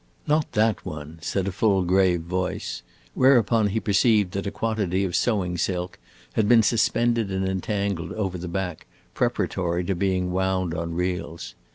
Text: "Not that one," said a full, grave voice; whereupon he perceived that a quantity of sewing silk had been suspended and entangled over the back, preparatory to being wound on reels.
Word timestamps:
"Not 0.25 0.53
that 0.53 0.83
one," 0.83 1.19
said 1.21 1.47
a 1.47 1.51
full, 1.51 1.83
grave 1.83 2.21
voice; 2.21 2.81
whereupon 3.13 3.67
he 3.67 3.79
perceived 3.79 4.31
that 4.31 4.47
a 4.47 4.49
quantity 4.49 5.03
of 5.03 5.15
sewing 5.15 5.59
silk 5.59 5.99
had 6.33 6.49
been 6.49 6.63
suspended 6.63 7.29
and 7.31 7.47
entangled 7.47 8.11
over 8.13 8.39
the 8.39 8.47
back, 8.47 8.87
preparatory 9.13 9.83
to 9.83 9.93
being 9.93 10.31
wound 10.31 10.73
on 10.73 10.95
reels. 10.95 11.53